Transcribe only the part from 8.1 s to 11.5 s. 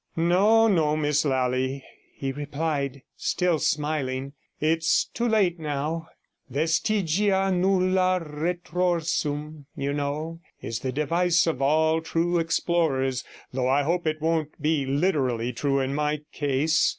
retrorsum, you know, is the device